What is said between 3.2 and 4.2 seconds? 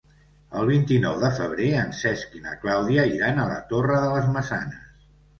a la Torre de